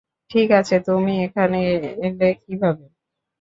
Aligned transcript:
ঠিক 0.31 0.47
আছে, 0.59 0.75
তুমি 0.87 1.13
এখানে 1.25 1.57
এলে 2.05 2.29
কিভাবে? 2.43 2.85